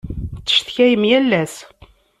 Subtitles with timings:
[0.45, 1.55] Tecetkayem yal ass.